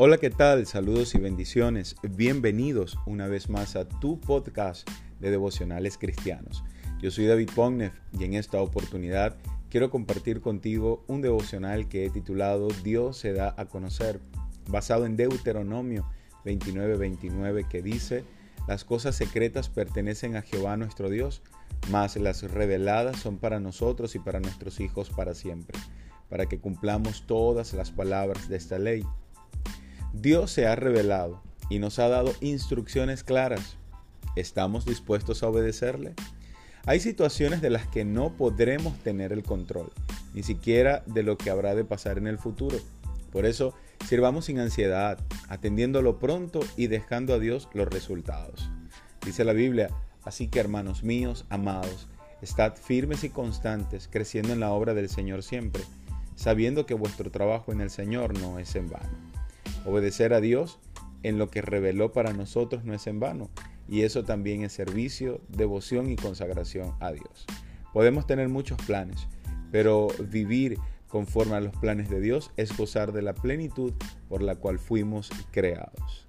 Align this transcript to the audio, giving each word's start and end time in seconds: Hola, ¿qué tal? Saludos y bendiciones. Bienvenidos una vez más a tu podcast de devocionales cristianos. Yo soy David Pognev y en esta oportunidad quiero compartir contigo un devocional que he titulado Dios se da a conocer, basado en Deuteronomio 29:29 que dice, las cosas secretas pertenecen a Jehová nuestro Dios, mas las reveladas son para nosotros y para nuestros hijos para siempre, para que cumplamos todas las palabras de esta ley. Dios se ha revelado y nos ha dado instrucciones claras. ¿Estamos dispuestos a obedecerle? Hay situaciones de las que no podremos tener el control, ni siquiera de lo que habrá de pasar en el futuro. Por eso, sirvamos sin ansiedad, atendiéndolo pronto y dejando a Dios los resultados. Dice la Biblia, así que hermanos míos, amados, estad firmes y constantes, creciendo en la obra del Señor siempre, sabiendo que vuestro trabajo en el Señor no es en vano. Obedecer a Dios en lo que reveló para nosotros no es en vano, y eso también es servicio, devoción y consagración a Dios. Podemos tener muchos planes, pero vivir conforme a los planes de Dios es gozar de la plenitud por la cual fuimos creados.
Hola, 0.00 0.18
¿qué 0.18 0.30
tal? 0.30 0.64
Saludos 0.64 1.16
y 1.16 1.18
bendiciones. 1.18 1.96
Bienvenidos 2.08 2.96
una 3.04 3.26
vez 3.26 3.50
más 3.50 3.74
a 3.74 3.88
tu 3.88 4.20
podcast 4.20 4.88
de 5.18 5.32
devocionales 5.32 5.98
cristianos. 5.98 6.62
Yo 7.02 7.10
soy 7.10 7.26
David 7.26 7.50
Pognev 7.52 7.90
y 8.16 8.22
en 8.22 8.34
esta 8.34 8.62
oportunidad 8.62 9.36
quiero 9.70 9.90
compartir 9.90 10.40
contigo 10.40 11.02
un 11.08 11.20
devocional 11.20 11.88
que 11.88 12.06
he 12.06 12.10
titulado 12.10 12.68
Dios 12.84 13.16
se 13.16 13.32
da 13.32 13.56
a 13.56 13.64
conocer, 13.64 14.20
basado 14.68 15.04
en 15.04 15.16
Deuteronomio 15.16 16.08
29:29 16.44 17.66
que 17.68 17.82
dice, 17.82 18.22
las 18.68 18.84
cosas 18.84 19.16
secretas 19.16 19.68
pertenecen 19.68 20.36
a 20.36 20.42
Jehová 20.42 20.76
nuestro 20.76 21.10
Dios, 21.10 21.42
mas 21.90 22.16
las 22.16 22.44
reveladas 22.44 23.18
son 23.18 23.38
para 23.38 23.58
nosotros 23.58 24.14
y 24.14 24.20
para 24.20 24.38
nuestros 24.38 24.78
hijos 24.78 25.10
para 25.10 25.34
siempre, 25.34 25.76
para 26.28 26.46
que 26.46 26.60
cumplamos 26.60 27.26
todas 27.26 27.72
las 27.72 27.90
palabras 27.90 28.48
de 28.48 28.58
esta 28.58 28.78
ley. 28.78 29.04
Dios 30.12 30.50
se 30.50 30.66
ha 30.66 30.74
revelado 30.74 31.42
y 31.68 31.78
nos 31.78 31.98
ha 31.98 32.08
dado 32.08 32.32
instrucciones 32.40 33.24
claras. 33.24 33.76
¿Estamos 34.36 34.84
dispuestos 34.86 35.42
a 35.42 35.48
obedecerle? 35.48 36.14
Hay 36.86 37.00
situaciones 37.00 37.60
de 37.60 37.70
las 37.70 37.86
que 37.86 38.04
no 38.04 38.32
podremos 38.32 38.98
tener 39.00 39.32
el 39.32 39.42
control, 39.42 39.92
ni 40.32 40.42
siquiera 40.42 41.02
de 41.06 41.22
lo 41.22 41.36
que 41.36 41.50
habrá 41.50 41.74
de 41.74 41.84
pasar 41.84 42.16
en 42.16 42.26
el 42.26 42.38
futuro. 42.38 42.78
Por 43.30 43.44
eso, 43.44 43.74
sirvamos 44.06 44.46
sin 44.46 44.58
ansiedad, 44.58 45.18
atendiéndolo 45.48 46.18
pronto 46.18 46.60
y 46.76 46.86
dejando 46.86 47.34
a 47.34 47.38
Dios 47.38 47.68
los 47.74 47.88
resultados. 47.88 48.70
Dice 49.24 49.44
la 49.44 49.52
Biblia, 49.52 49.90
así 50.24 50.48
que 50.48 50.60
hermanos 50.60 51.02
míos, 51.02 51.44
amados, 51.50 52.08
estad 52.40 52.76
firmes 52.76 53.24
y 53.24 53.28
constantes, 53.28 54.08
creciendo 54.10 54.54
en 54.54 54.60
la 54.60 54.70
obra 54.70 54.94
del 54.94 55.10
Señor 55.10 55.42
siempre, 55.42 55.82
sabiendo 56.36 56.86
que 56.86 56.94
vuestro 56.94 57.30
trabajo 57.30 57.72
en 57.72 57.82
el 57.82 57.90
Señor 57.90 58.38
no 58.38 58.58
es 58.58 58.74
en 58.76 58.88
vano. 58.88 59.37
Obedecer 59.88 60.34
a 60.34 60.42
Dios 60.42 60.78
en 61.22 61.38
lo 61.38 61.48
que 61.48 61.62
reveló 61.62 62.12
para 62.12 62.34
nosotros 62.34 62.84
no 62.84 62.92
es 62.92 63.06
en 63.06 63.20
vano, 63.20 63.48
y 63.88 64.02
eso 64.02 64.22
también 64.22 64.62
es 64.62 64.74
servicio, 64.74 65.40
devoción 65.48 66.10
y 66.10 66.16
consagración 66.16 66.92
a 67.00 67.10
Dios. 67.10 67.46
Podemos 67.94 68.26
tener 68.26 68.50
muchos 68.50 68.76
planes, 68.82 69.26
pero 69.72 70.08
vivir 70.28 70.76
conforme 71.06 71.54
a 71.54 71.60
los 71.60 71.74
planes 71.78 72.10
de 72.10 72.20
Dios 72.20 72.50
es 72.58 72.76
gozar 72.76 73.12
de 73.12 73.22
la 73.22 73.32
plenitud 73.32 73.94
por 74.28 74.42
la 74.42 74.56
cual 74.56 74.78
fuimos 74.78 75.30
creados. 75.52 76.27